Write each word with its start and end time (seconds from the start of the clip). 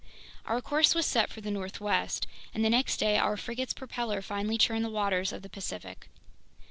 Our 0.47 0.61
course 0.63 0.95
was 0.95 1.05
set 1.05 1.29
for 1.29 1.41
the 1.41 1.51
northwest, 1.51 2.25
and 2.55 2.65
the 2.65 2.71
next 2.71 2.97
day 2.97 3.19
our 3.19 3.37
frigate's 3.37 3.71
propeller 3.75 4.23
finally 4.23 4.57
churned 4.57 4.83
the 4.83 4.89
waters 4.89 5.31
of 5.31 5.43
the 5.43 5.47
Pacific. 5.49 6.09